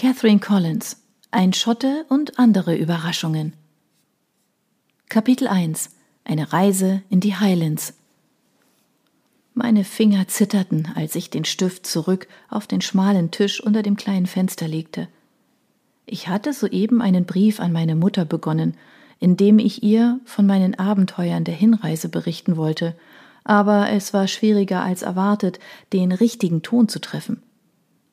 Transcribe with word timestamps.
Catherine 0.00 0.40
Collins 0.40 0.96
Ein 1.30 1.52
Schotte 1.52 2.06
und 2.08 2.38
andere 2.38 2.74
Überraschungen 2.74 3.52
Kapitel 5.10 5.46
1 5.46 5.90
Eine 6.24 6.54
Reise 6.54 7.02
in 7.10 7.20
die 7.20 7.36
Highlands 7.36 7.92
Meine 9.52 9.84
Finger 9.84 10.26
zitterten, 10.26 10.88
als 10.94 11.16
ich 11.16 11.28
den 11.28 11.44
Stift 11.44 11.84
zurück 11.84 12.28
auf 12.48 12.66
den 12.66 12.80
schmalen 12.80 13.30
Tisch 13.30 13.62
unter 13.62 13.82
dem 13.82 13.96
kleinen 13.96 14.24
Fenster 14.24 14.66
legte. 14.66 15.06
Ich 16.06 16.28
hatte 16.28 16.54
soeben 16.54 17.02
einen 17.02 17.26
Brief 17.26 17.60
an 17.60 17.70
meine 17.70 17.94
Mutter 17.94 18.24
begonnen, 18.24 18.78
in 19.18 19.36
dem 19.36 19.58
ich 19.58 19.82
ihr 19.82 20.18
von 20.24 20.46
meinen 20.46 20.78
Abenteuern 20.78 21.44
der 21.44 21.56
Hinreise 21.56 22.08
berichten 22.08 22.56
wollte, 22.56 22.96
aber 23.44 23.90
es 23.90 24.14
war 24.14 24.28
schwieriger 24.28 24.82
als 24.82 25.02
erwartet, 25.02 25.58
den 25.92 26.10
richtigen 26.10 26.62
Ton 26.62 26.88
zu 26.88 27.02
treffen. 27.02 27.42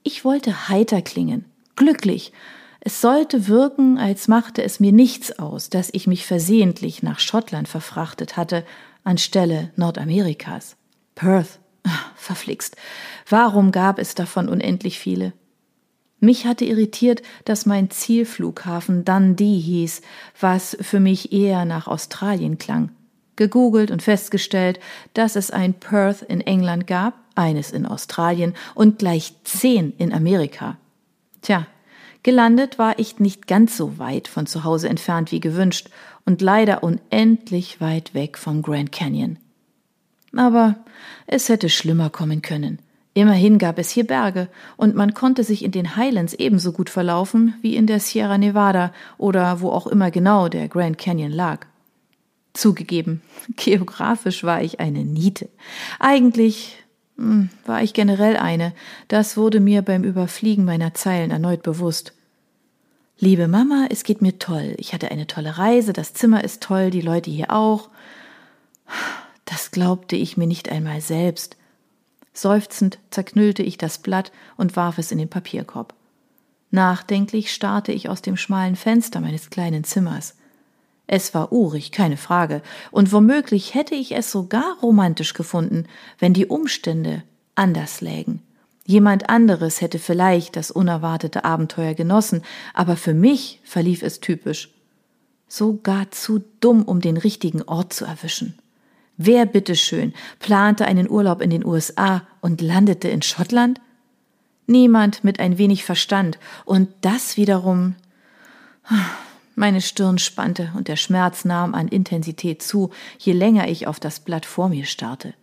Ich 0.04 0.26
wollte 0.26 0.68
heiter 0.68 1.02
klingen, 1.02 1.46
glücklich. 1.78 2.34
Es 2.82 3.00
sollte 3.02 3.48
wirken, 3.48 3.98
als 3.98 4.28
machte 4.28 4.62
es 4.64 4.80
mir 4.82 4.92
nichts 4.92 5.40
aus, 5.40 5.70
dass 5.70 5.90
ich 5.94 6.08
mich 6.08 6.26
versehentlich 6.26 7.02
nach 7.04 7.20
Schottland 7.20 7.68
verfrachtet 7.68 8.36
hatte, 8.36 8.66
anstelle 9.04 9.72
Nordamerikas. 9.78 10.76
Perth, 11.16 11.60
ach, 11.84 12.12
verflixt. 12.16 12.76
Warum 13.30 13.72
gab 13.72 14.00
es 14.00 14.16
davon 14.16 14.50
unendlich 14.50 15.00
viele? 15.00 15.34
Mich 16.20 16.46
hatte 16.46 16.66
irritiert, 16.66 17.22
dass 17.46 17.66
mein 17.66 17.90
Zielflughafen 17.90 19.06
Dundee 19.06 19.60
hieß, 19.60 20.02
was 20.40 20.76
für 20.82 21.00
mich 21.00 21.32
eher 21.32 21.66
nach 21.66 21.88
Australien 21.88 22.58
klang. 22.58 22.92
Gegoogelt 23.36 23.92
und 23.92 24.02
festgestellt, 24.02 24.80
dass 25.14 25.36
es 25.36 25.52
ein 25.52 25.76
Perth 25.76 26.24
in 26.24 26.42
England 26.42 26.88
gab, 26.88 27.14
eines 27.36 27.72
in 27.72 27.86
Australien 27.86 28.56
und 28.74 28.98
gleich 28.98 29.36
zehn 29.44 29.94
in 29.98 30.12
Amerika. 30.12 30.78
Tja, 31.48 31.66
gelandet 32.24 32.78
war 32.78 33.00
ich 33.00 33.20
nicht 33.20 33.48
ganz 33.48 33.78
so 33.78 34.00
weit 34.00 34.28
von 34.28 34.48
zu 34.48 34.66
Hause 34.66 34.90
entfernt 34.90 35.32
wie 35.32 35.40
gewünscht 35.40 35.88
und 36.26 36.42
leider 36.42 36.84
unendlich 36.84 37.80
weit 37.80 38.14
weg 38.14 38.38
vom 38.38 38.62
Grand 38.62 38.92
Canyon. 38.92 39.38
Aber 40.36 40.76
es 41.26 41.48
hätte 41.48 41.70
schlimmer 41.70 42.10
kommen 42.10 42.42
können. 42.42 42.80
Immerhin 43.14 43.60
gab 43.60 43.80
es 43.80 43.92
hier 43.92 44.06
Berge, 44.06 44.50
und 44.76 44.94
man 44.94 45.14
konnte 45.14 45.46
sich 45.46 45.64
in 45.64 45.72
den 45.72 45.96
Highlands 45.96 46.34
ebenso 46.34 46.74
gut 46.74 46.90
verlaufen 46.90 47.54
wie 47.62 47.78
in 47.78 47.88
der 47.88 48.02
Sierra 48.02 48.38
Nevada 48.38 48.92
oder 49.18 49.62
wo 49.62 49.70
auch 49.70 49.88
immer 49.88 50.12
genau 50.12 50.50
der 50.50 50.68
Grand 50.68 50.98
Canyon 50.98 51.32
lag. 51.32 51.66
Zugegeben, 52.52 53.22
geografisch 53.56 54.44
war 54.44 54.62
ich 54.62 54.82
eine 54.82 55.06
Niete. 55.06 55.48
Eigentlich 55.98 56.84
war 57.18 57.82
ich 57.82 57.94
generell 57.94 58.38
eine, 58.38 58.74
das 59.08 59.38
wurde 59.38 59.60
mir 59.60 59.82
beim 59.82 60.04
Überfliegen 60.04 60.66
meiner 60.66 60.94
Zeilen 60.94 61.32
erneut 61.32 61.64
bewusst. 61.64 62.14
Liebe 63.20 63.48
Mama, 63.48 63.88
es 63.90 64.04
geht 64.04 64.22
mir 64.22 64.38
toll. 64.38 64.76
Ich 64.78 64.94
hatte 64.94 65.10
eine 65.10 65.26
tolle 65.26 65.58
Reise, 65.58 65.94
das 65.94 66.14
Zimmer 66.14 66.44
ist 66.44 66.62
toll, 66.62 66.92
die 66.92 67.02
Leute 67.02 67.32
hier 67.32 67.52
auch. 67.52 67.90
Das 69.46 69.72
glaubte 69.72 70.16
ich 70.16 70.38
mir 70.38 70.46
nicht 70.46 70.70
einmal 70.70 71.02
selbst. 71.02 71.58
Seufzend 72.34 73.00
zerknüllte 73.10 73.64
ich 73.64 73.80
das 73.80 73.98
Blatt 73.98 74.32
und 74.56 74.76
warf 74.76 75.00
es 75.00 75.12
in 75.12 75.18
den 75.18 75.30
Papierkorb. 75.30 75.96
Nachdenklich 76.70 77.52
starrte 77.52 77.92
ich 77.92 78.10
aus 78.10 78.22
dem 78.22 78.38
schmalen 78.38 78.76
Fenster 78.76 79.20
meines 79.20 79.50
kleinen 79.50 79.84
Zimmers. 79.84 80.36
Es 81.08 81.34
war 81.34 81.54
urig, 81.54 81.92
keine 81.94 82.18
Frage, 82.18 82.62
und 82.92 83.14
womöglich 83.14 83.74
hätte 83.74 83.96
ich 83.96 84.14
es 84.16 84.30
sogar 84.30 84.78
romantisch 84.82 85.34
gefunden, 85.34 85.86
wenn 86.20 86.34
die 86.34 86.46
Umstände 86.46 87.24
anders 87.56 88.02
lägen. 88.02 88.42
Jemand 88.86 89.30
anderes 89.30 89.82
hätte 89.82 90.00
vielleicht 90.00 90.56
das 90.56 90.70
unerwartete 90.72 91.44
Abenteuer 91.44 91.94
genossen, 91.94 92.42
aber 92.74 92.96
für 92.96 93.14
mich 93.14 93.60
verlief 93.64 94.02
es 94.02 94.20
typisch. 94.20 94.70
Sogar 95.48 96.12
zu 96.12 96.44
dumm, 96.60 96.84
um 96.84 97.00
den 97.00 97.18
richtigen 97.18 97.64
Ort 97.64 97.94
zu 97.94 98.06
erwischen. 98.06 98.58
Wer 99.18 99.46
bitteschön 99.46 100.14
plante 100.40 100.86
einen 100.86 101.10
Urlaub 101.10 101.42
in 101.42 101.50
den 101.50 101.66
USA 101.66 102.22
und 102.40 102.62
landete 102.62 103.10
in 103.10 103.22
Schottland? 103.22 103.82
Niemand 104.68 105.24
mit 105.24 105.40
ein 105.40 105.58
wenig 105.58 105.84
Verstand, 105.84 106.38
und 106.66 106.90
das 107.02 107.38
wiederum. 107.38 107.96
Meine 109.60 109.82
Stirn 109.82 110.20
spannte 110.20 110.72
und 110.78 110.88
der 110.88 110.98
Schmerz 110.98 111.44
nahm 111.44 111.74
an 111.74 111.88
Intensität 111.88 112.62
zu, 112.62 112.92
je 113.18 113.34
länger 113.34 113.68
ich 113.68 113.88
auf 113.88 114.00
das 114.00 114.20
Blatt 114.20 114.46
vor 114.46 114.70
mir 114.70 114.86
starrte. 114.86 115.34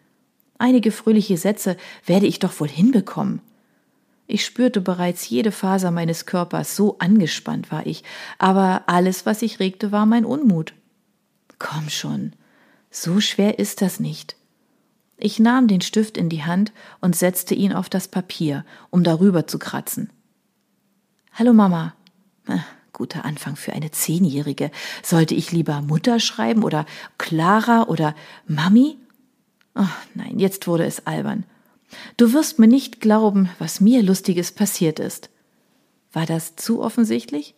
Einige 0.56 0.92
fröhliche 0.92 1.36
Sätze 1.36 1.76
werde 2.06 2.26
ich 2.26 2.38
doch 2.38 2.60
wohl 2.60 2.69
hinbekommen. 2.69 3.41
Ich 4.28 4.44
spürte 4.44 4.80
bereits 4.80 5.28
jede 5.28 5.50
Faser 5.50 5.91
meines 5.91 6.26
Körpers, 6.26 6.76
so 6.76 6.97
angespannt 7.00 7.72
war 7.72 7.88
ich, 7.88 8.04
aber 8.38 8.84
alles, 8.86 9.26
was 9.26 9.42
ich 9.42 9.58
regte, 9.58 9.91
war 9.91 10.06
mein 10.06 10.25
Unmut. 10.25 10.75
Komm 11.58 11.88
schon, 11.88 12.34
so 12.92 13.19
schwer 13.19 13.58
ist 13.58 13.82
das 13.82 13.98
nicht. 13.98 14.36
Ich 15.16 15.41
nahm 15.41 15.66
den 15.66 15.81
Stift 15.81 16.16
in 16.16 16.28
die 16.28 16.44
Hand 16.44 16.72
und 17.00 17.16
setzte 17.16 17.56
ihn 17.56 17.72
auf 17.72 17.88
das 17.88 18.06
Papier, 18.06 18.64
um 18.91 19.02
darüber 19.02 19.48
zu 19.48 19.58
kratzen. 19.58 20.10
Hallo 21.32 21.52
Mama. 21.52 21.94
Guter 22.94 23.27
Anfang 23.27 23.56
für 23.56 23.75
eine 23.75 23.91
Zehnjährige. 23.91 24.71
Sollte 25.03 25.34
ich 25.34 25.53
lieber 25.53 25.82
Mutter 25.82 26.21
schreiben 26.21 26.62
oder 26.62 26.87
Clara 27.19 27.88
oder 27.88 28.15
Mami? 28.47 28.97
Ach, 29.75 29.99
nein, 30.15 30.38
jetzt 30.38 30.66
wurde 30.66 30.87
es 30.87 31.06
albern. 31.06 31.44
Du 32.16 32.32
wirst 32.32 32.59
mir 32.59 32.69
nicht 32.69 33.00
glauben, 33.00 33.50
was 33.59 33.81
mir 33.81 34.03
Lustiges 34.03 34.53
passiert 34.53 34.99
ist. 34.99 35.28
War 36.12 36.25
das 36.25 36.56
zu 36.56 36.81
offensichtlich? 36.81 37.55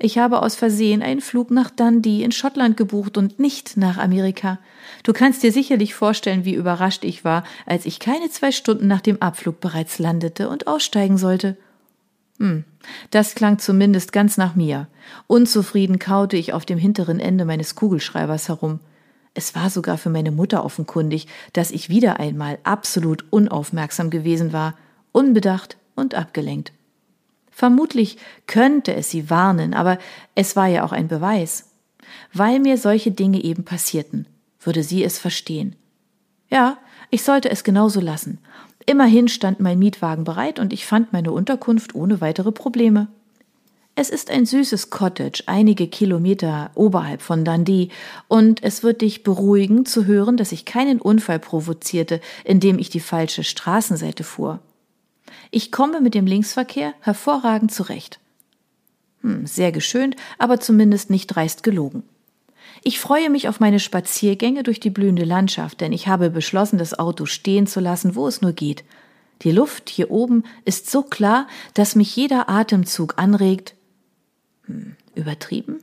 Ich 0.00 0.16
habe 0.18 0.42
aus 0.42 0.54
Versehen 0.54 1.02
einen 1.02 1.20
Flug 1.20 1.50
nach 1.50 1.70
Dundee 1.70 2.22
in 2.22 2.30
Schottland 2.30 2.76
gebucht 2.76 3.16
und 3.16 3.40
nicht 3.40 3.76
nach 3.76 3.98
Amerika. 3.98 4.58
Du 5.02 5.12
kannst 5.12 5.42
dir 5.42 5.50
sicherlich 5.50 5.94
vorstellen, 5.94 6.44
wie 6.44 6.54
überrascht 6.54 7.04
ich 7.04 7.24
war, 7.24 7.42
als 7.66 7.84
ich 7.84 7.98
keine 7.98 8.30
zwei 8.30 8.52
Stunden 8.52 8.86
nach 8.86 9.00
dem 9.00 9.20
Abflug 9.20 9.60
bereits 9.60 9.98
landete 9.98 10.48
und 10.50 10.68
aussteigen 10.68 11.18
sollte. 11.18 11.56
Hm, 12.38 12.64
das 13.10 13.34
klang 13.34 13.58
zumindest 13.58 14.12
ganz 14.12 14.36
nach 14.36 14.54
mir. 14.54 14.88
Unzufrieden 15.26 15.98
kaute 15.98 16.36
ich 16.36 16.52
auf 16.52 16.64
dem 16.64 16.78
hinteren 16.78 17.20
Ende 17.20 17.44
meines 17.44 17.74
Kugelschreibers 17.74 18.48
herum. 18.48 18.80
Es 19.34 19.54
war 19.54 19.70
sogar 19.70 19.98
für 19.98 20.10
meine 20.10 20.30
Mutter 20.30 20.64
offenkundig, 20.64 21.26
dass 21.52 21.70
ich 21.70 21.88
wieder 21.88 22.18
einmal 22.18 22.58
absolut 22.64 23.24
unaufmerksam 23.30 24.10
gewesen 24.10 24.52
war, 24.52 24.74
unbedacht 25.12 25.76
und 25.94 26.14
abgelenkt. 26.14 26.72
Vermutlich 27.50 28.18
könnte 28.46 28.94
es 28.94 29.10
sie 29.10 29.30
warnen, 29.30 29.74
aber 29.74 29.98
es 30.34 30.54
war 30.54 30.68
ja 30.68 30.84
auch 30.84 30.92
ein 30.92 31.08
Beweis. 31.08 31.70
Weil 32.32 32.60
mir 32.60 32.78
solche 32.78 33.10
Dinge 33.10 33.42
eben 33.42 33.64
passierten, 33.64 34.26
würde 34.60 34.82
sie 34.82 35.02
es 35.02 35.18
verstehen. 35.18 35.74
Ja, 36.50 36.78
ich 37.10 37.22
sollte 37.22 37.50
es 37.50 37.64
genauso 37.64 38.00
lassen. 38.00 38.38
Immerhin 38.88 39.28
stand 39.28 39.60
mein 39.60 39.78
Mietwagen 39.78 40.24
bereit 40.24 40.58
und 40.58 40.72
ich 40.72 40.86
fand 40.86 41.12
meine 41.12 41.30
Unterkunft 41.30 41.94
ohne 41.94 42.22
weitere 42.22 42.52
Probleme. 42.52 43.08
Es 43.96 44.08
ist 44.08 44.30
ein 44.30 44.46
süßes 44.46 44.88
Cottage, 44.88 45.42
einige 45.44 45.88
Kilometer 45.88 46.70
oberhalb 46.74 47.20
von 47.20 47.44
Dundee, 47.44 47.90
und 48.28 48.62
es 48.62 48.82
wird 48.82 49.02
dich 49.02 49.24
beruhigen 49.24 49.84
zu 49.84 50.06
hören, 50.06 50.38
dass 50.38 50.52
ich 50.52 50.64
keinen 50.64 51.02
Unfall 51.02 51.38
provozierte, 51.38 52.22
indem 52.44 52.78
ich 52.78 52.88
die 52.88 53.00
falsche 53.00 53.44
Straßenseite 53.44 54.24
fuhr. 54.24 54.60
Ich 55.50 55.70
komme 55.70 56.00
mit 56.00 56.14
dem 56.14 56.24
Linksverkehr 56.24 56.94
hervorragend 57.00 57.70
zurecht. 57.70 58.18
Hm, 59.20 59.46
sehr 59.46 59.70
geschönt, 59.70 60.16
aber 60.38 60.60
zumindest 60.60 61.10
nicht 61.10 61.26
dreist 61.26 61.62
gelogen. 61.62 62.04
Ich 62.82 63.00
freue 63.00 63.30
mich 63.30 63.48
auf 63.48 63.60
meine 63.60 63.80
Spaziergänge 63.80 64.62
durch 64.62 64.80
die 64.80 64.90
blühende 64.90 65.24
Landschaft, 65.24 65.80
denn 65.80 65.92
ich 65.92 66.08
habe 66.08 66.30
beschlossen, 66.30 66.78
das 66.78 66.98
Auto 66.98 67.26
stehen 67.26 67.66
zu 67.66 67.80
lassen, 67.80 68.14
wo 68.14 68.26
es 68.26 68.40
nur 68.40 68.52
geht. 68.52 68.84
Die 69.42 69.52
Luft 69.52 69.88
hier 69.88 70.10
oben 70.10 70.44
ist 70.64 70.90
so 70.90 71.02
klar, 71.02 71.46
dass 71.74 71.94
mich 71.94 72.14
jeder 72.16 72.48
Atemzug 72.48 73.14
anregt. 73.18 73.74
Hm, 74.66 74.96
übertrieben? 75.14 75.78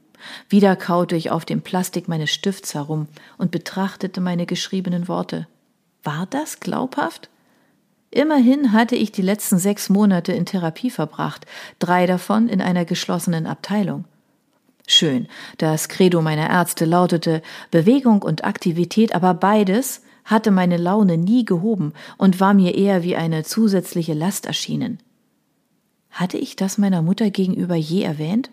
Wieder 0.49 0.75
kaute 0.75 1.15
ich 1.15 1.31
auf 1.31 1.45
dem 1.45 1.61
Plastik 1.61 2.07
meines 2.07 2.31
Stifts 2.31 2.73
herum 2.73 3.07
und 3.37 3.51
betrachtete 3.51 4.21
meine 4.21 4.45
geschriebenen 4.45 5.07
Worte. 5.07 5.47
War 6.03 6.25
das 6.29 6.59
glaubhaft? 6.59 7.29
Immerhin 8.11 8.71
hatte 8.71 8.95
ich 8.95 9.11
die 9.11 9.21
letzten 9.21 9.57
sechs 9.57 9.89
Monate 9.89 10.31
in 10.31 10.45
Therapie 10.45 10.89
verbracht, 10.89 11.45
drei 11.79 12.05
davon 12.05 12.47
in 12.47 12.61
einer 12.61 12.85
geschlossenen 12.85 13.45
Abteilung. 13.45 14.05
Schön, 14.87 15.27
das 15.57 15.89
Credo 15.89 16.21
meiner 16.21 16.49
Ärzte 16.49 16.85
lautete 16.85 17.41
Bewegung 17.71 18.21
und 18.21 18.45
Aktivität, 18.45 19.15
aber 19.15 19.33
beides 19.33 20.01
hatte 20.23 20.51
meine 20.51 20.77
Laune 20.77 21.17
nie 21.17 21.45
gehoben 21.45 21.93
und 22.17 22.39
war 22.39 22.53
mir 22.53 22.75
eher 22.75 23.03
wie 23.03 23.15
eine 23.15 23.43
zusätzliche 23.43 24.13
Last 24.13 24.45
erschienen. 24.45 24.99
Hatte 26.09 26.37
ich 26.37 26.55
das 26.55 26.77
meiner 26.77 27.01
Mutter 27.01 27.29
gegenüber 27.29 27.75
je 27.75 28.03
erwähnt? 28.03 28.49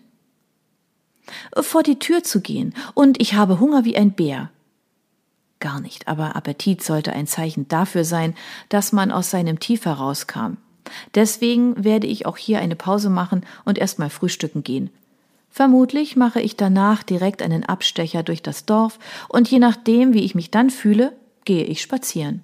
Vor 1.55 1.83
die 1.83 1.99
Tür 1.99 2.23
zu 2.23 2.41
gehen, 2.41 2.73
und 2.93 3.21
ich 3.21 3.35
habe 3.35 3.59
Hunger 3.59 3.85
wie 3.85 3.95
ein 3.95 4.11
Bär, 4.11 4.51
Gar 5.63 5.79
nicht, 5.79 6.09
aber 6.09 6.35
Appetit 6.35 6.83
sollte 6.83 7.13
ein 7.13 7.25
Zeichen 7.25 7.69
dafür 7.69 8.03
sein, 8.03 8.35
dass 8.67 8.91
man 8.91 9.13
aus 9.13 9.29
seinem 9.29 9.61
Tief 9.61 9.85
herauskam. 9.85 10.57
Deswegen 11.15 11.81
werde 11.81 12.05
ich 12.05 12.25
auch 12.25 12.35
hier 12.35 12.59
eine 12.59 12.75
Pause 12.75 13.09
machen 13.09 13.45
und 13.63 13.77
erstmal 13.77 14.09
frühstücken 14.09 14.63
gehen. 14.63 14.89
Vermutlich 15.55 16.15
mache 16.15 16.41
ich 16.41 16.57
danach 16.57 17.03
direkt 17.03 17.43
einen 17.43 17.63
Abstecher 17.63 18.23
durch 18.23 18.41
das 18.41 18.65
Dorf 18.65 18.97
und 19.29 19.51
je 19.51 19.59
nachdem, 19.59 20.15
wie 20.15 20.23
ich 20.23 20.33
mich 20.33 20.49
dann 20.49 20.71
fühle, 20.71 21.15
gehe 21.45 21.63
ich 21.63 21.79
spazieren. 21.83 22.41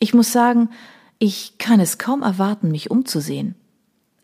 Ich 0.00 0.12
muss 0.12 0.32
sagen, 0.32 0.68
ich 1.20 1.56
kann 1.58 1.78
es 1.78 1.98
kaum 1.98 2.22
erwarten, 2.22 2.72
mich 2.72 2.90
umzusehen. 2.90 3.54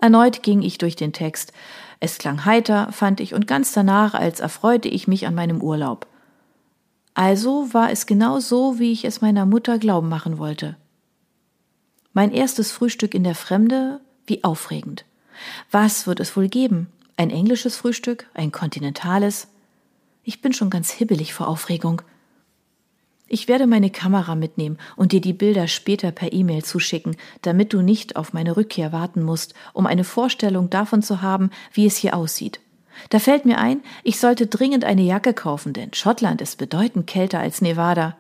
Erneut 0.00 0.42
ging 0.42 0.62
ich 0.62 0.78
durch 0.78 0.96
den 0.96 1.12
Text. 1.12 1.52
Es 2.00 2.18
klang 2.18 2.44
heiter, 2.44 2.90
fand 2.90 3.20
ich, 3.20 3.34
und 3.34 3.46
ganz 3.46 3.70
danach, 3.72 4.14
als 4.14 4.40
erfreute 4.40 4.88
ich 4.88 5.06
mich 5.06 5.28
an 5.28 5.36
meinem 5.36 5.62
Urlaub. 5.62 6.08
Also 7.14 7.72
war 7.72 7.92
es 7.92 8.06
genau 8.06 8.40
so, 8.40 8.80
wie 8.80 8.90
ich 8.90 9.04
es 9.04 9.20
meiner 9.20 9.46
Mutter 9.46 9.78
glauben 9.78 10.08
machen 10.08 10.38
wollte. 10.38 10.76
Mein 12.14 12.32
erstes 12.32 12.72
Frühstück 12.72 13.14
in 13.14 13.22
der 13.22 13.36
Fremde, 13.36 14.00
wie 14.26 14.42
aufregend. 14.42 15.04
Was 15.70 16.08
wird 16.08 16.18
es 16.18 16.36
wohl 16.36 16.48
geben? 16.48 16.88
Ein 17.18 17.30
englisches 17.30 17.74
Frühstück? 17.74 18.28
Ein 18.32 18.52
kontinentales? 18.52 19.48
Ich 20.22 20.40
bin 20.40 20.52
schon 20.52 20.70
ganz 20.70 20.92
hibbelig 20.92 21.34
vor 21.34 21.48
Aufregung. 21.48 22.00
Ich 23.26 23.48
werde 23.48 23.66
meine 23.66 23.90
Kamera 23.90 24.36
mitnehmen 24.36 24.78
und 24.94 25.10
dir 25.10 25.20
die 25.20 25.32
Bilder 25.32 25.66
später 25.66 26.12
per 26.12 26.32
E-Mail 26.32 26.62
zuschicken, 26.62 27.16
damit 27.42 27.72
du 27.72 27.82
nicht 27.82 28.14
auf 28.14 28.34
meine 28.34 28.56
Rückkehr 28.56 28.92
warten 28.92 29.24
musst, 29.24 29.54
um 29.72 29.84
eine 29.84 30.04
Vorstellung 30.04 30.70
davon 30.70 31.02
zu 31.02 31.20
haben, 31.20 31.50
wie 31.72 31.86
es 31.86 31.96
hier 31.96 32.16
aussieht. 32.16 32.60
Da 33.10 33.18
fällt 33.18 33.46
mir 33.46 33.58
ein, 33.58 33.82
ich 34.04 34.20
sollte 34.20 34.46
dringend 34.46 34.84
eine 34.84 35.02
Jacke 35.02 35.34
kaufen, 35.34 35.72
denn 35.72 35.94
Schottland 35.94 36.40
ist 36.40 36.56
bedeutend 36.56 37.08
kälter 37.08 37.40
als 37.40 37.60
Nevada. 37.60 38.16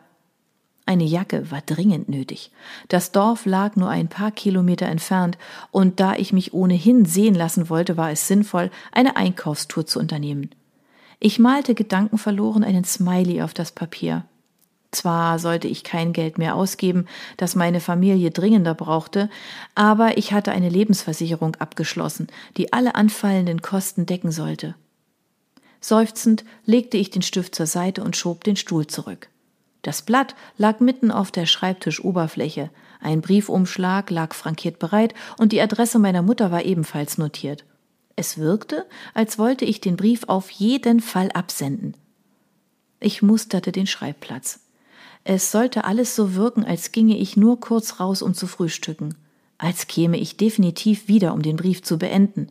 Eine 0.88 1.04
Jacke 1.04 1.50
war 1.50 1.60
dringend 1.60 2.08
nötig. 2.08 2.50
Das 2.88 3.12
Dorf 3.12 3.44
lag 3.44 3.76
nur 3.76 3.90
ein 3.90 4.08
paar 4.08 4.30
Kilometer 4.30 4.86
entfernt, 4.86 5.36
und 5.70 6.00
da 6.00 6.14
ich 6.14 6.32
mich 6.32 6.54
ohnehin 6.54 7.04
sehen 7.04 7.34
lassen 7.34 7.68
wollte, 7.68 7.98
war 7.98 8.10
es 8.10 8.26
sinnvoll, 8.26 8.70
eine 8.90 9.14
Einkaufstour 9.14 9.84
zu 9.84 9.98
unternehmen. 9.98 10.48
Ich 11.20 11.38
malte 11.38 11.74
gedankenverloren 11.74 12.64
einen 12.64 12.84
Smiley 12.84 13.42
auf 13.42 13.52
das 13.52 13.70
Papier. 13.70 14.24
Zwar 14.90 15.38
sollte 15.38 15.68
ich 15.68 15.84
kein 15.84 16.14
Geld 16.14 16.38
mehr 16.38 16.54
ausgeben, 16.54 17.04
das 17.36 17.54
meine 17.54 17.80
Familie 17.80 18.30
dringender 18.30 18.72
brauchte, 18.74 19.28
aber 19.74 20.16
ich 20.16 20.32
hatte 20.32 20.52
eine 20.52 20.70
Lebensversicherung 20.70 21.56
abgeschlossen, 21.56 22.28
die 22.56 22.72
alle 22.72 22.94
anfallenden 22.94 23.60
Kosten 23.60 24.06
decken 24.06 24.32
sollte. 24.32 24.74
Seufzend 25.82 26.46
legte 26.64 26.96
ich 26.96 27.10
den 27.10 27.20
Stift 27.20 27.54
zur 27.54 27.66
Seite 27.66 28.02
und 28.02 28.16
schob 28.16 28.42
den 28.42 28.56
Stuhl 28.56 28.86
zurück. 28.86 29.28
Das 29.88 30.02
Blatt 30.02 30.34
lag 30.58 30.80
mitten 30.80 31.10
auf 31.10 31.30
der 31.30 31.46
Schreibtischoberfläche, 31.46 32.68
ein 33.00 33.22
Briefumschlag 33.22 34.10
lag 34.10 34.34
frankiert 34.34 34.78
bereit 34.78 35.14
und 35.38 35.50
die 35.50 35.62
Adresse 35.62 35.98
meiner 35.98 36.20
Mutter 36.20 36.50
war 36.50 36.62
ebenfalls 36.66 37.16
notiert. 37.16 37.64
Es 38.14 38.36
wirkte, 38.36 38.84
als 39.14 39.38
wollte 39.38 39.64
ich 39.64 39.80
den 39.80 39.96
Brief 39.96 40.24
auf 40.26 40.50
jeden 40.50 41.00
Fall 41.00 41.30
absenden. 41.32 41.94
Ich 43.00 43.22
musterte 43.22 43.72
den 43.72 43.86
Schreibplatz. 43.86 44.60
Es 45.24 45.50
sollte 45.50 45.84
alles 45.84 46.14
so 46.14 46.34
wirken, 46.34 46.66
als 46.66 46.92
ginge 46.92 47.16
ich 47.16 47.38
nur 47.38 47.58
kurz 47.58 47.98
raus, 47.98 48.20
um 48.20 48.34
zu 48.34 48.46
frühstücken, 48.46 49.14
als 49.56 49.86
käme 49.86 50.18
ich 50.18 50.36
definitiv 50.36 51.08
wieder, 51.08 51.32
um 51.32 51.40
den 51.40 51.56
Brief 51.56 51.82
zu 51.82 51.96
beenden, 51.96 52.48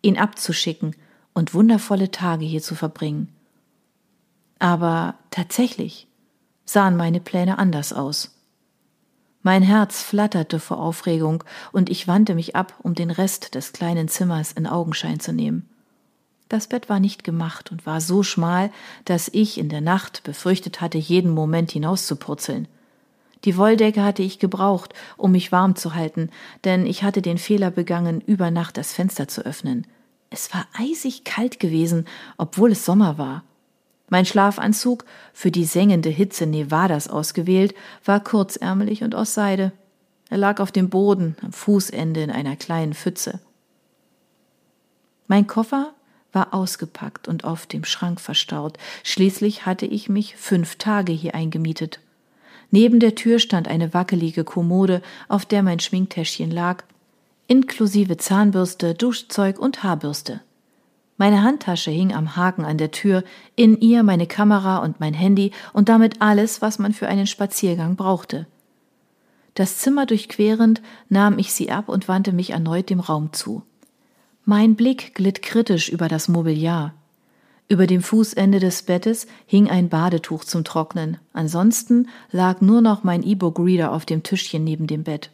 ihn 0.00 0.16
abzuschicken 0.16 0.96
und 1.34 1.52
wundervolle 1.52 2.10
Tage 2.10 2.46
hier 2.46 2.62
zu 2.62 2.74
verbringen. 2.74 3.28
Aber 4.58 5.16
tatsächlich 5.30 6.07
sahen 6.68 6.96
meine 6.96 7.20
Pläne 7.20 7.58
anders 7.58 7.92
aus. 7.92 8.34
Mein 9.42 9.62
Herz 9.62 10.02
flatterte 10.02 10.60
vor 10.60 10.78
Aufregung, 10.78 11.44
und 11.72 11.88
ich 11.88 12.06
wandte 12.06 12.34
mich 12.34 12.54
ab, 12.54 12.74
um 12.82 12.94
den 12.94 13.10
Rest 13.10 13.54
des 13.54 13.72
kleinen 13.72 14.08
Zimmers 14.08 14.52
in 14.52 14.66
Augenschein 14.66 15.20
zu 15.20 15.32
nehmen. 15.32 15.68
Das 16.48 16.66
Bett 16.66 16.88
war 16.88 17.00
nicht 17.00 17.24
gemacht 17.24 17.70
und 17.70 17.86
war 17.86 18.00
so 18.00 18.22
schmal, 18.22 18.70
dass 19.04 19.28
ich 19.32 19.58
in 19.58 19.68
der 19.68 19.80
Nacht 19.80 20.22
befürchtet 20.24 20.80
hatte, 20.80 20.98
jeden 20.98 21.30
Moment 21.30 21.72
hinauszupurzeln. 21.72 22.68
Die 23.44 23.56
Wolldecke 23.56 24.02
hatte 24.02 24.22
ich 24.22 24.38
gebraucht, 24.38 24.92
um 25.16 25.32
mich 25.32 25.52
warm 25.52 25.76
zu 25.76 25.94
halten, 25.94 26.30
denn 26.64 26.86
ich 26.86 27.02
hatte 27.02 27.22
den 27.22 27.38
Fehler 27.38 27.70
begangen, 27.70 28.20
über 28.20 28.50
Nacht 28.50 28.76
das 28.76 28.92
Fenster 28.92 29.28
zu 29.28 29.42
öffnen. 29.46 29.86
Es 30.30 30.52
war 30.52 30.66
eisig 30.74 31.24
kalt 31.24 31.60
gewesen, 31.60 32.06
obwohl 32.36 32.72
es 32.72 32.84
Sommer 32.84 33.16
war. 33.16 33.44
Mein 34.08 34.24
Schlafanzug, 34.24 35.04
für 35.32 35.50
die 35.50 35.64
sengende 35.64 36.08
Hitze 36.08 36.46
Nevadas 36.46 37.08
ausgewählt, 37.08 37.74
war 38.04 38.20
kurzärmelig 38.20 39.02
und 39.02 39.14
aus 39.14 39.34
Seide. 39.34 39.72
Er 40.30 40.38
lag 40.38 40.60
auf 40.60 40.72
dem 40.72 40.88
Boden, 40.88 41.36
am 41.42 41.52
Fußende 41.52 42.22
in 42.22 42.30
einer 42.30 42.56
kleinen 42.56 42.94
Pfütze. 42.94 43.40
Mein 45.26 45.46
Koffer 45.46 45.92
war 46.32 46.54
ausgepackt 46.54 47.28
und 47.28 47.44
auf 47.44 47.66
dem 47.66 47.84
Schrank 47.84 48.20
verstaut. 48.20 48.78
Schließlich 49.02 49.66
hatte 49.66 49.86
ich 49.86 50.08
mich 50.08 50.36
fünf 50.36 50.76
Tage 50.76 51.12
hier 51.12 51.34
eingemietet. 51.34 52.00
Neben 52.70 53.00
der 53.00 53.14
Tür 53.14 53.38
stand 53.38 53.68
eine 53.68 53.94
wackelige 53.94 54.44
Kommode, 54.44 55.02
auf 55.28 55.46
der 55.46 55.62
mein 55.62 55.80
Schminktäschchen 55.80 56.50
lag, 56.50 56.84
inklusive 57.46 58.18
Zahnbürste, 58.18 58.94
Duschzeug 58.94 59.58
und 59.58 59.82
Haarbürste. 59.82 60.40
Meine 61.18 61.42
Handtasche 61.42 61.90
hing 61.90 62.14
am 62.14 62.36
Haken 62.36 62.64
an 62.64 62.78
der 62.78 62.92
Tür, 62.92 63.24
in 63.56 63.78
ihr 63.80 64.04
meine 64.04 64.28
Kamera 64.28 64.78
und 64.78 65.00
mein 65.00 65.14
Handy 65.14 65.50
und 65.72 65.88
damit 65.88 66.22
alles, 66.22 66.62
was 66.62 66.78
man 66.78 66.94
für 66.94 67.08
einen 67.08 67.26
Spaziergang 67.26 67.96
brauchte. 67.96 68.46
Das 69.54 69.78
Zimmer 69.78 70.06
durchquerend 70.06 70.80
nahm 71.08 71.40
ich 71.40 71.52
sie 71.52 71.72
ab 71.72 71.88
und 71.88 72.06
wandte 72.06 72.32
mich 72.32 72.50
erneut 72.50 72.88
dem 72.88 73.00
Raum 73.00 73.32
zu. 73.32 73.62
Mein 74.44 74.76
Blick 74.76 75.16
glitt 75.16 75.42
kritisch 75.42 75.88
über 75.88 76.06
das 76.06 76.28
Mobiliar. 76.28 76.94
Über 77.68 77.88
dem 77.88 78.00
Fußende 78.00 78.60
des 78.60 78.84
Bettes 78.84 79.26
hing 79.44 79.68
ein 79.68 79.88
Badetuch 79.88 80.44
zum 80.44 80.62
Trocknen. 80.62 81.18
Ansonsten 81.32 82.08
lag 82.30 82.60
nur 82.60 82.80
noch 82.80 83.02
mein 83.02 83.24
E-Book-Reader 83.24 83.92
auf 83.92 84.06
dem 84.06 84.22
Tischchen 84.22 84.62
neben 84.62 84.86
dem 84.86 85.02
Bett. 85.02 85.30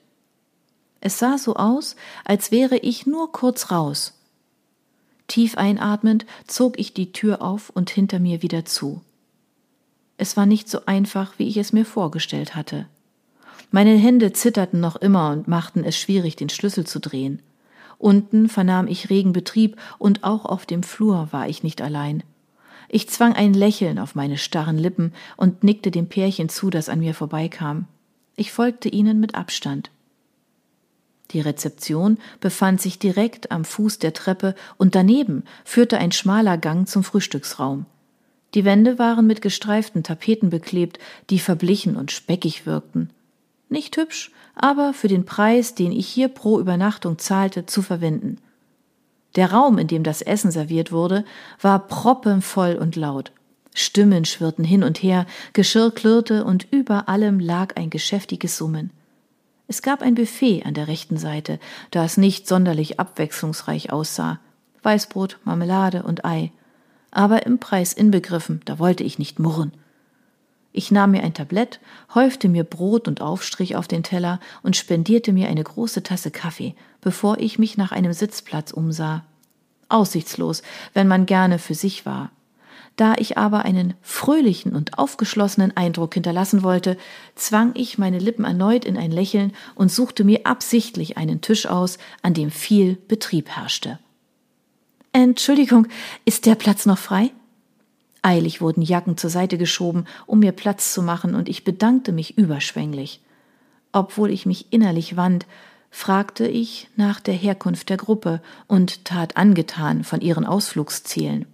Es 1.00 1.18
sah 1.18 1.36
so 1.36 1.56
aus, 1.56 1.94
als 2.24 2.50
wäre 2.50 2.78
ich 2.78 3.06
nur 3.06 3.30
kurz 3.30 3.70
raus. 3.70 4.14
Tief 5.26 5.56
einatmend 5.56 6.26
zog 6.46 6.78
ich 6.78 6.94
die 6.94 7.12
Tür 7.12 7.42
auf 7.42 7.70
und 7.70 7.90
hinter 7.90 8.18
mir 8.18 8.42
wieder 8.42 8.64
zu. 8.64 9.00
Es 10.16 10.36
war 10.36 10.46
nicht 10.46 10.68
so 10.68 10.86
einfach, 10.86 11.34
wie 11.38 11.48
ich 11.48 11.56
es 11.56 11.72
mir 11.72 11.84
vorgestellt 11.84 12.54
hatte. 12.54 12.86
Meine 13.70 13.96
Hände 13.96 14.32
zitterten 14.32 14.80
noch 14.80 14.96
immer 14.96 15.30
und 15.32 15.48
machten 15.48 15.82
es 15.82 15.98
schwierig, 15.98 16.36
den 16.36 16.48
Schlüssel 16.48 16.86
zu 16.86 17.00
drehen. 17.00 17.42
Unten 17.98 18.48
vernahm 18.48 18.86
ich 18.86 19.10
regen 19.10 19.32
Betrieb 19.32 19.76
und 19.98 20.24
auch 20.24 20.44
auf 20.44 20.66
dem 20.66 20.82
Flur 20.82 21.28
war 21.32 21.48
ich 21.48 21.62
nicht 21.62 21.82
allein. 21.82 22.22
Ich 22.88 23.08
zwang 23.08 23.32
ein 23.32 23.54
Lächeln 23.54 23.98
auf 23.98 24.14
meine 24.14 24.38
starren 24.38 24.78
Lippen 24.78 25.12
und 25.36 25.64
nickte 25.64 25.90
dem 25.90 26.08
Pärchen 26.08 26.48
zu, 26.48 26.70
das 26.70 26.88
an 26.88 27.00
mir 27.00 27.14
vorbeikam. 27.14 27.86
Ich 28.36 28.52
folgte 28.52 28.88
ihnen 28.88 29.20
mit 29.20 29.34
Abstand. 29.34 29.90
Die 31.30 31.40
Rezeption 31.40 32.18
befand 32.40 32.80
sich 32.80 32.98
direkt 32.98 33.50
am 33.50 33.64
Fuß 33.64 33.98
der 33.98 34.12
Treppe 34.12 34.54
und 34.76 34.94
daneben 34.94 35.44
führte 35.64 35.98
ein 35.98 36.12
schmaler 36.12 36.58
Gang 36.58 36.88
zum 36.88 37.02
Frühstücksraum. 37.02 37.86
Die 38.54 38.64
Wände 38.64 38.98
waren 38.98 39.26
mit 39.26 39.42
gestreiften 39.42 40.02
Tapeten 40.02 40.48
beklebt, 40.48 40.98
die 41.30 41.40
verblichen 41.40 41.96
und 41.96 42.12
speckig 42.12 42.66
wirkten. 42.66 43.10
Nicht 43.68 43.96
hübsch, 43.96 44.30
aber 44.54 44.92
für 44.92 45.08
den 45.08 45.24
Preis, 45.24 45.74
den 45.74 45.90
ich 45.90 46.06
hier 46.06 46.28
pro 46.28 46.60
Übernachtung 46.60 47.18
zahlte, 47.18 47.66
zu 47.66 47.82
verwenden. 47.82 48.38
Der 49.34 49.50
Raum, 49.50 49.78
in 49.78 49.88
dem 49.88 50.04
das 50.04 50.22
Essen 50.22 50.52
serviert 50.52 50.92
wurde, 50.92 51.24
war 51.60 51.88
proppenvoll 51.88 52.76
und 52.76 52.94
laut. 52.94 53.32
Stimmen 53.74 54.24
schwirrten 54.24 54.64
hin 54.64 54.84
und 54.84 55.02
her, 55.02 55.26
Geschirr 55.52 55.90
klirrte 55.90 56.44
und 56.44 56.68
über 56.70 57.08
allem 57.08 57.40
lag 57.40 57.74
ein 57.74 57.90
geschäftiges 57.90 58.56
Summen. 58.56 58.90
Es 59.66 59.80
gab 59.80 60.02
ein 60.02 60.14
Buffet 60.14 60.64
an 60.64 60.74
der 60.74 60.88
rechten 60.88 61.16
Seite, 61.16 61.58
das 61.90 62.16
nicht 62.16 62.46
sonderlich 62.46 63.00
abwechslungsreich 63.00 63.92
aussah. 63.92 64.38
Weißbrot, 64.82 65.38
Marmelade 65.44 66.02
und 66.02 66.24
Ei. 66.24 66.52
Aber 67.10 67.46
im 67.46 67.58
Preis 67.58 67.92
inbegriffen, 67.92 68.60
da 68.66 68.78
wollte 68.78 69.04
ich 69.04 69.18
nicht 69.18 69.38
murren. 69.38 69.72
Ich 70.72 70.90
nahm 70.90 71.12
mir 71.12 71.22
ein 71.22 71.34
Tablett, 71.34 71.78
häufte 72.14 72.48
mir 72.48 72.64
Brot 72.64 73.06
und 73.06 73.20
Aufstrich 73.20 73.76
auf 73.76 73.86
den 73.86 74.02
Teller 74.02 74.40
und 74.62 74.76
spendierte 74.76 75.32
mir 75.32 75.48
eine 75.48 75.62
große 75.62 76.02
Tasse 76.02 76.32
Kaffee, 76.32 76.74
bevor 77.00 77.38
ich 77.38 77.58
mich 77.58 77.76
nach 77.76 77.92
einem 77.92 78.12
Sitzplatz 78.12 78.72
umsah. 78.72 79.24
Aussichtslos, 79.88 80.62
wenn 80.92 81.06
man 81.06 81.26
gerne 81.26 81.60
für 81.60 81.74
sich 81.74 82.04
war. 82.04 82.32
Da 82.96 83.14
ich 83.18 83.36
aber 83.36 83.64
einen 83.64 83.94
fröhlichen 84.02 84.74
und 84.74 84.98
aufgeschlossenen 84.98 85.76
Eindruck 85.76 86.14
hinterlassen 86.14 86.62
wollte, 86.62 86.96
zwang 87.34 87.72
ich 87.74 87.98
meine 87.98 88.18
Lippen 88.18 88.44
erneut 88.44 88.84
in 88.84 88.96
ein 88.96 89.10
Lächeln 89.10 89.52
und 89.74 89.90
suchte 89.90 90.22
mir 90.22 90.46
absichtlich 90.46 91.16
einen 91.16 91.40
Tisch 91.40 91.66
aus, 91.66 91.98
an 92.22 92.34
dem 92.34 92.52
viel 92.52 92.96
Betrieb 93.08 93.48
herrschte. 93.48 93.98
Entschuldigung, 95.12 95.88
ist 96.24 96.46
der 96.46 96.54
Platz 96.54 96.86
noch 96.86 96.98
frei? 96.98 97.32
Eilig 98.22 98.60
wurden 98.60 98.82
Jacken 98.82 99.16
zur 99.16 99.30
Seite 99.30 99.58
geschoben, 99.58 100.06
um 100.26 100.38
mir 100.38 100.52
Platz 100.52 100.94
zu 100.94 101.02
machen, 101.02 101.34
und 101.34 101.48
ich 101.48 101.64
bedankte 101.64 102.12
mich 102.12 102.38
überschwänglich. 102.38 103.20
Obwohl 103.92 104.30
ich 104.30 104.46
mich 104.46 104.72
innerlich 104.72 105.16
wand, 105.16 105.46
fragte 105.90 106.46
ich 106.46 106.88
nach 106.96 107.20
der 107.20 107.34
Herkunft 107.34 107.90
der 107.90 107.96
Gruppe 107.96 108.40
und 108.66 109.04
tat 109.04 109.36
angetan 109.36 110.04
von 110.04 110.20
ihren 110.20 110.46
Ausflugszielen. 110.46 111.46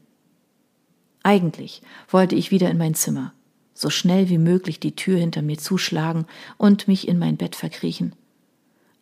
Eigentlich 1.23 1.83
wollte 2.09 2.35
ich 2.35 2.51
wieder 2.51 2.71
in 2.71 2.79
mein 2.79 2.95
Zimmer, 2.95 3.33
so 3.75 3.91
schnell 3.91 4.29
wie 4.29 4.39
möglich 4.39 4.81
die 4.81 4.97
Tür 4.97 5.19
hinter 5.19 5.43
mir 5.43 5.59
zuschlagen 5.59 6.27
und 6.57 6.89
mich 6.89 7.09
in 7.09 7.19
mein 7.19 7.37
Bett 7.37 7.57
verkriechen. 7.57 8.15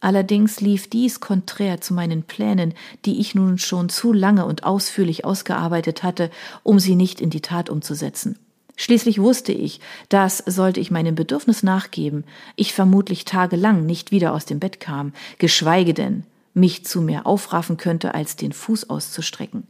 Allerdings 0.00 0.60
lief 0.60 0.88
dies 0.88 1.20
konträr 1.20 1.80
zu 1.80 1.92
meinen 1.92 2.22
Plänen, 2.22 2.74
die 3.04 3.18
ich 3.18 3.34
nun 3.34 3.58
schon 3.58 3.88
zu 3.88 4.12
lange 4.12 4.46
und 4.46 4.64
ausführlich 4.64 5.24
ausgearbeitet 5.24 6.02
hatte, 6.02 6.30
um 6.62 6.78
sie 6.78 6.94
nicht 6.94 7.20
in 7.20 7.30
die 7.30 7.40
Tat 7.40 7.68
umzusetzen. 7.68 8.38
Schließlich 8.76 9.20
wusste 9.20 9.50
ich, 9.50 9.80
dass, 10.08 10.38
sollte 10.38 10.78
ich 10.78 10.92
meinem 10.92 11.16
Bedürfnis 11.16 11.64
nachgeben, 11.64 12.24
ich 12.54 12.72
vermutlich 12.72 13.24
tagelang 13.24 13.86
nicht 13.86 14.12
wieder 14.12 14.32
aus 14.32 14.44
dem 14.44 14.60
Bett 14.60 14.78
kam, 14.78 15.12
geschweige 15.38 15.94
denn 15.94 16.22
mich 16.54 16.84
zu 16.84 17.00
mehr 17.00 17.26
aufraffen 17.26 17.76
könnte, 17.76 18.14
als 18.14 18.36
den 18.36 18.52
Fuß 18.52 18.88
auszustrecken. 18.88 19.66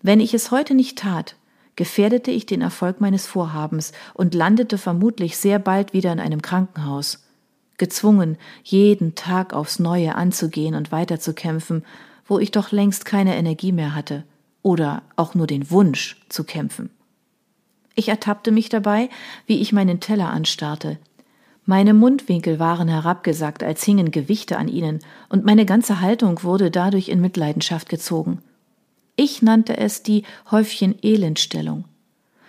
Wenn 0.00 0.20
ich 0.20 0.32
es 0.32 0.52
heute 0.52 0.74
nicht 0.74 0.98
tat, 0.98 1.34
gefährdete 1.76 2.30
ich 2.30 2.46
den 2.46 2.60
Erfolg 2.60 3.00
meines 3.00 3.26
Vorhabens 3.26 3.92
und 4.14 4.34
landete 4.34 4.78
vermutlich 4.78 5.36
sehr 5.36 5.58
bald 5.58 5.92
wieder 5.92 6.12
in 6.12 6.20
einem 6.20 6.42
Krankenhaus, 6.42 7.24
gezwungen, 7.78 8.36
jeden 8.62 9.14
Tag 9.14 9.54
aufs 9.54 9.78
Neue 9.78 10.14
anzugehen 10.14 10.74
und 10.74 10.92
weiterzukämpfen, 10.92 11.84
wo 12.26 12.38
ich 12.38 12.50
doch 12.50 12.70
längst 12.70 13.04
keine 13.04 13.36
Energie 13.36 13.72
mehr 13.72 13.94
hatte 13.94 14.24
oder 14.62 15.02
auch 15.16 15.34
nur 15.34 15.46
den 15.46 15.70
Wunsch 15.70 16.20
zu 16.28 16.44
kämpfen. 16.44 16.90
Ich 17.94 18.08
ertappte 18.08 18.52
mich 18.52 18.68
dabei, 18.68 19.08
wie 19.46 19.60
ich 19.60 19.72
meinen 19.72 20.00
Teller 20.00 20.30
anstarrte. 20.30 20.98
Meine 21.66 21.94
Mundwinkel 21.94 22.58
waren 22.58 22.88
herabgesackt, 22.88 23.62
als 23.62 23.82
hingen 23.84 24.10
Gewichte 24.10 24.56
an 24.56 24.68
ihnen, 24.68 25.00
und 25.28 25.44
meine 25.44 25.66
ganze 25.66 26.00
Haltung 26.00 26.42
wurde 26.42 26.70
dadurch 26.70 27.08
in 27.08 27.20
Mitleidenschaft 27.20 27.88
gezogen. 27.88 28.42
Ich 29.22 29.42
nannte 29.42 29.76
es 29.76 30.02
die 30.02 30.22
Häufchen-Elendstellung. 30.50 31.84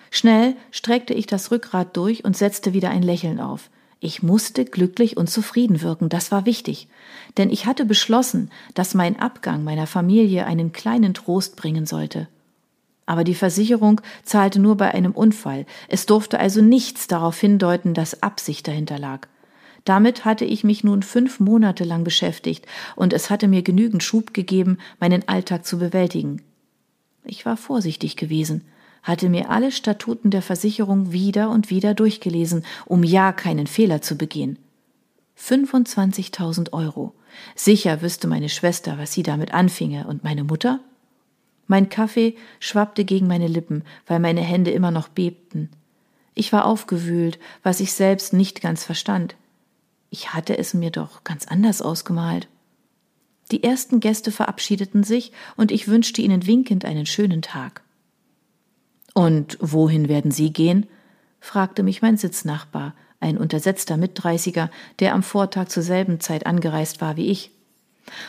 Schnell 0.09 0.55
streckte 0.71 1.13
ich 1.13 1.25
das 1.25 1.51
Rückgrat 1.51 1.97
durch 1.97 2.23
und 2.23 2.37
setzte 2.37 2.71
wieder 2.71 2.91
ein 2.91 3.03
Lächeln 3.03 3.41
auf. 3.41 3.69
Ich 3.99 4.23
musste 4.23 4.63
glücklich 4.63 5.17
und 5.17 5.29
zufrieden 5.29 5.81
wirken, 5.81 6.07
das 6.07 6.31
war 6.31 6.45
wichtig, 6.45 6.87
denn 7.35 7.49
ich 7.49 7.65
hatte 7.65 7.83
beschlossen, 7.83 8.51
dass 8.73 8.93
mein 8.93 9.19
Abgang 9.19 9.65
meiner 9.65 9.85
Familie 9.85 10.45
einen 10.45 10.71
kleinen 10.71 11.13
Trost 11.13 11.57
bringen 11.57 11.85
sollte. 11.85 12.29
Aber 13.05 13.25
die 13.25 13.35
Versicherung 13.35 13.99
zahlte 14.23 14.61
nur 14.61 14.77
bei 14.77 14.93
einem 14.93 15.11
Unfall. 15.11 15.65
Es 15.89 16.05
durfte 16.05 16.39
also 16.39 16.61
nichts 16.61 17.05
darauf 17.05 17.37
hindeuten, 17.37 17.93
dass 17.93 18.23
Absicht 18.23 18.65
dahinter 18.65 18.97
lag. 18.97 19.27
Damit 19.83 20.23
hatte 20.23 20.45
ich 20.45 20.63
mich 20.63 20.85
nun 20.85 21.03
fünf 21.03 21.41
Monate 21.41 21.83
lang 21.83 22.05
beschäftigt, 22.05 22.65
und 22.95 23.11
es 23.11 23.29
hatte 23.29 23.49
mir 23.49 23.61
genügend 23.61 24.03
Schub 24.03 24.33
gegeben, 24.33 24.77
meinen 25.01 25.27
Alltag 25.27 25.65
zu 25.65 25.77
bewältigen. 25.77 26.41
Ich 27.23 27.45
war 27.45 27.57
vorsichtig 27.57 28.15
gewesen, 28.15 28.65
hatte 29.03 29.29
mir 29.29 29.49
alle 29.49 29.71
Statuten 29.71 30.31
der 30.31 30.41
Versicherung 30.41 31.11
wieder 31.11 31.49
und 31.49 31.69
wieder 31.69 31.93
durchgelesen, 31.93 32.65
um 32.85 33.03
ja 33.03 33.31
keinen 33.31 33.67
Fehler 33.67 34.01
zu 34.01 34.15
begehen. 34.17 34.59
25.000 35.39 36.73
Euro. 36.73 37.13
Sicher 37.55 38.01
wüsste 38.01 38.27
meine 38.27 38.49
Schwester, 38.49 38.97
was 38.97 39.13
sie 39.13 39.23
damit 39.23 39.53
anfinge, 39.53 40.07
und 40.07 40.23
meine 40.23 40.43
Mutter? 40.43 40.79
Mein 41.67 41.89
Kaffee 41.89 42.35
schwappte 42.59 43.05
gegen 43.05 43.27
meine 43.27 43.47
Lippen, 43.47 43.83
weil 44.05 44.19
meine 44.19 44.41
Hände 44.41 44.71
immer 44.71 44.91
noch 44.91 45.07
bebten. 45.07 45.69
Ich 46.33 46.53
war 46.53 46.65
aufgewühlt, 46.65 47.39
was 47.63 47.79
ich 47.79 47.93
selbst 47.93 48.33
nicht 48.33 48.61
ganz 48.61 48.83
verstand. 48.83 49.35
Ich 50.09 50.33
hatte 50.33 50.57
es 50.57 50.73
mir 50.73 50.91
doch 50.91 51.23
ganz 51.23 51.47
anders 51.47 51.81
ausgemalt. 51.81 52.47
Die 53.51 53.63
ersten 53.63 53.99
Gäste 53.99 54.31
verabschiedeten 54.31 55.03
sich, 55.03 55.31
und 55.57 55.71
ich 55.71 55.87
wünschte 55.87 56.21
ihnen 56.21 56.47
winkend 56.47 56.85
einen 56.85 57.05
schönen 57.05 57.41
Tag. 57.41 57.81
Und 59.13 59.57
wohin 59.59 60.07
werden 60.07 60.31
Sie 60.31 60.53
gehen? 60.53 60.87
fragte 61.41 61.83
mich 61.83 62.01
mein 62.01 62.17
Sitznachbar, 62.17 62.93
ein 63.19 63.37
untersetzter 63.37 63.97
Mitdreißiger, 63.97 64.69
der 64.99 65.13
am 65.13 65.23
Vortag 65.23 65.67
zur 65.67 65.83
selben 65.83 66.19
Zeit 66.19 66.45
angereist 66.45 67.01
war 67.01 67.17
wie 67.17 67.27
ich. 67.29 67.51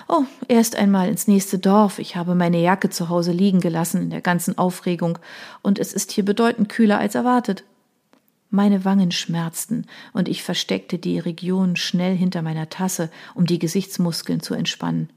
Oh, 0.08 0.24
erst 0.48 0.76
einmal 0.76 1.08
ins 1.08 1.28
nächste 1.28 1.58
Dorf. 1.58 1.98
Ich 1.98 2.16
habe 2.16 2.34
meine 2.34 2.60
Jacke 2.60 2.90
zu 2.90 3.08
Hause 3.08 3.32
liegen 3.32 3.60
gelassen 3.60 4.02
in 4.02 4.10
der 4.10 4.20
ganzen 4.20 4.58
Aufregung, 4.58 5.18
und 5.62 5.78
es 5.78 5.92
ist 5.92 6.12
hier 6.12 6.24
bedeutend 6.24 6.68
kühler 6.68 6.98
als 6.98 7.14
erwartet. 7.14 7.64
Meine 8.54 8.84
Wangen 8.84 9.12
schmerzten, 9.12 9.86
und 10.12 10.28
ich 10.28 10.42
versteckte 10.42 10.98
die 10.98 11.18
Region 11.18 11.74
schnell 11.74 12.14
hinter 12.14 12.42
meiner 12.42 12.68
Tasse, 12.68 13.10
um 13.34 13.46
die 13.46 13.58
Gesichtsmuskeln 13.58 14.40
zu 14.40 14.52
entspannen. 14.52 15.08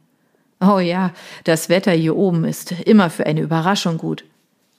Oh 0.62 0.80
ja, 0.80 1.12
das 1.44 1.68
Wetter 1.68 1.92
hier 1.92 2.16
oben 2.16 2.46
ist 2.46 2.72
immer 2.72 3.10
für 3.10 3.26
eine 3.26 3.42
Überraschung 3.42 3.98
gut. 3.98 4.24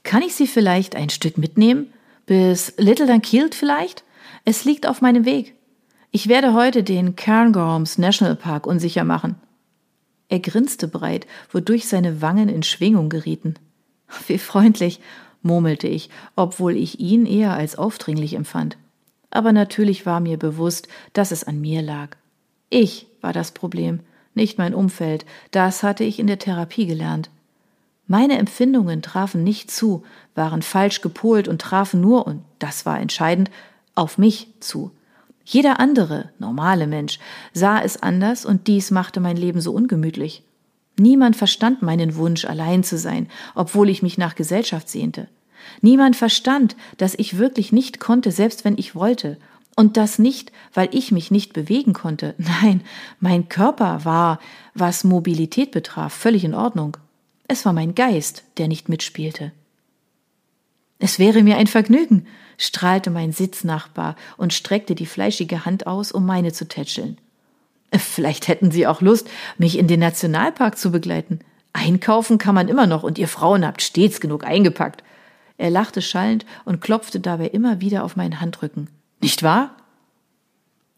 Kann 0.05 0.23
ich 0.23 0.35
Sie 0.35 0.47
vielleicht 0.47 0.97
ein 0.97 1.11
Stück 1.11 1.37
mitnehmen? 1.37 1.93
Bis 2.25 2.73
Little 2.79 3.07
Dunkeld 3.07 3.55
vielleicht? 3.55 4.05
Es 4.47 4.65
liegt 4.65 4.89
auf 4.89 5.03
meinem 5.03 5.27
Weg. 5.27 5.55
Ich 6.11 6.27
werde 6.27 6.55
heute 6.55 6.83
den 6.83 7.15
Cairngorms 7.15 7.99
National 7.99 8.37
Park 8.37 8.67
unsicher 8.67 9.05
machen. 9.05 9.35
Er 10.31 10.41
grinste 10.41 10.89
breit, 10.89 11.27
wodurch 11.53 11.87
seine 11.89 12.23
Wangen 12.23 12.49
in 12.49 12.63
Schwingung 12.63 13.11
gerieten. 13.11 13.57
Wie 14.29 14.39
freundlich, 14.39 15.01
murmelte 15.43 15.89
ich, 15.89 16.11
obwohl 16.35 16.77
ich 16.77 17.01
ihn 17.01 17.27
eher 17.27 17.53
als 17.55 17.77
aufdringlich 17.77 18.35
empfand. 18.35 18.77
Aber 19.31 19.53
natürlich 19.53 20.07
war 20.07 20.21
mir 20.21 20.39
bewusst, 20.39 20.89
dass 21.13 21.31
es 21.31 21.45
an 21.45 21.61
mir 21.61 21.83
lag. 21.83 22.17
Ich 22.71 23.07
war 23.21 23.33
das 23.33 23.53
Problem, 23.53 24.01
nicht 24.35 24.59
mein 24.59 24.75
Umfeld, 24.75 25.25
das 25.51 25.83
hatte 25.83 26.05
ich 26.05 26.19
in 26.19 26.27
der 26.27 26.39
Therapie 26.39 26.87
gelernt. 26.87 27.31
Meine 28.07 28.39
Empfindungen 28.39 29.03
trafen 29.03 29.43
nicht 29.43 29.71
zu, 29.71 30.05
waren 30.35 30.63
falsch 30.63 31.01
gepolt 31.01 31.49
und 31.49 31.61
trafen 31.61 32.01
nur, 32.01 32.27
und 32.27 32.45
das 32.59 32.87
war 32.87 33.01
entscheidend, 33.01 33.51
auf 33.95 34.17
mich 34.17 34.49
zu. 34.61 34.93
Jeder 35.45 35.81
andere, 35.81 36.31
normale 36.39 36.87
Mensch 36.87 37.19
sah 37.53 37.81
es 37.81 38.03
anders 38.03 38.45
und 38.45 38.67
dies 38.67 38.91
machte 38.91 39.21
mein 39.21 39.37
Leben 39.37 39.61
so 39.61 39.73
ungemütlich. 39.73 40.43
Niemand 40.99 41.37
verstand 41.37 41.83
meinen 41.83 42.17
Wunsch, 42.17 42.45
allein 42.45 42.83
zu 42.83 42.97
sein, 42.97 43.29
obwohl 43.55 43.91
ich 43.91 44.03
mich 44.03 44.17
nach 44.17 44.35
Gesellschaft 44.35 44.89
sehnte. 44.89 45.29
Niemand 45.83 46.17
verstand, 46.17 46.77
dass 46.97 47.15
ich 47.15 47.39
wirklich 47.39 47.73
nicht 47.73 48.01
konnte, 48.01 48.33
selbst 48.33 48.65
wenn 48.65 48.79
ich 48.79 48.95
wollte. 48.95 49.39
Und 49.75 49.99
das 49.99 50.19
nicht, 50.19 50.53
weil 50.73 50.89
ich 50.93 51.13
mich 51.13 51.31
nicht 51.31 51.53
bewegen 51.53 51.93
konnte. 51.93 52.35
Nein, 52.39 52.81
mein 53.21 53.49
Körper 53.49 54.05
war, 54.05 54.41
was 54.75 55.05
Mobilität 55.05 55.71
betraf, 55.71 56.15
völlig 56.15 56.45
in 56.45 56.55
Ordnung. 56.55 56.97
Es 57.47 57.65
war 57.67 57.73
mein 57.73 57.95
Geist, 57.95 58.45
der 58.57 58.69
nicht 58.69 58.89
mitspielte. 58.89 59.53
Es 60.99 61.19
wäre 61.19 61.43
mir 61.43 61.59
ein 61.59 61.67
Vergnügen, 61.67 62.27
strahlte 62.57 63.11
mein 63.11 63.33
Sitznachbar 63.33 64.17
und 64.39 64.55
streckte 64.55 64.95
die 64.95 65.05
fleischige 65.05 65.67
Hand 65.67 65.87
aus, 65.87 66.11
um 66.11 66.25
meine 66.25 66.53
zu 66.53 66.67
tätscheln. 66.67 67.19
Vielleicht 67.99 68.49
hätten 68.49 68.71
Sie 68.71 68.87
auch 68.87 69.01
Lust, 69.01 69.29
mich 69.59 69.79
in 69.79 69.89
den 69.89 70.01
Nationalpark 70.01 70.79
zu 70.79 70.91
begleiten. 70.91 71.41
Einkaufen 71.73 72.39
kann 72.39 72.55
man 72.55 72.69
immer 72.69 72.87
noch 72.87 73.03
und 73.03 73.19
ihr 73.19 73.29
Frauen 73.29 73.67
habt 73.67 73.83
stets 73.83 74.21
genug 74.21 74.45
eingepackt. 74.45 75.03
Er 75.59 75.71
lachte 75.71 76.03
schallend 76.03 76.47
und 76.65 76.81
klopfte 76.81 77.21
dabei 77.21 77.49
immer 77.49 77.81
wieder 77.81 78.05
auf 78.05 78.17
meinen 78.17 78.41
Handrücken. 78.41 78.89
Nicht 79.21 79.43
wahr? 79.43 79.75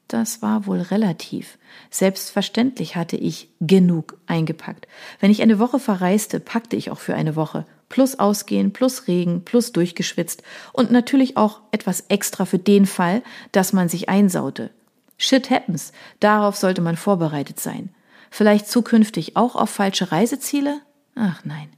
Das 0.09 0.41
war 0.41 0.67
wohl 0.67 0.81
relativ. 0.81 1.59
Selbstverständlich 1.91 2.97
hatte 2.97 3.17
ich 3.17 3.51
genug 3.61 4.17
eingepackt. 4.27 4.89
Wenn 5.21 5.31
ich 5.31 5.43
eine 5.43 5.59
Woche 5.59 5.79
verreiste, 5.79 6.41
packte 6.41 6.77
ich 6.77 6.91
auch 6.91 6.99
für 6.99 7.15
eine 7.15 7.37
Woche 7.37 7.67
plus 7.89 8.19
Ausgehen, 8.19 8.73
plus 8.73 9.09
Regen, 9.09 9.45
plus 9.45 9.73
durchgeschwitzt 9.73 10.43
und 10.73 10.91
natürlich 10.91 11.37
auch 11.37 11.61
etwas 11.71 12.05
extra 12.09 12.45
für 12.45 12.59
den 12.59 12.87
Fall, 12.87 13.23
dass 13.53 13.73
man 13.73 13.89
sich 13.89 14.09
einsaute. 14.09 14.71
Shit 15.19 15.51
happens, 15.51 15.93
darauf 16.21 16.57
sollte 16.57 16.81
man 16.81 16.97
vorbereitet 16.97 17.61
sein. 17.61 17.91
Vielleicht 18.31 18.69
zukünftig 18.69 19.37
auch 19.37 19.57
auf 19.57 19.69
falsche 19.69 20.13
Reiseziele? 20.13 20.81
Ach 21.15 21.45
nein. 21.45 21.69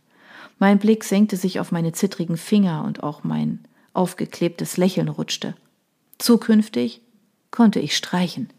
Mein 0.58 0.78
Blick 0.78 1.04
senkte 1.04 1.36
sich 1.36 1.58
auf 1.58 1.72
meine 1.72 1.92
zittrigen 1.92 2.36
Finger 2.36 2.84
und 2.84 3.02
auch 3.02 3.24
mein 3.24 3.64
aufgeklebtes 3.94 4.76
Lächeln 4.76 5.08
rutschte. 5.08 5.54
Zukünftig 6.18 7.00
konnte 7.50 7.80
ich 7.80 7.96
streichen. 7.96 8.50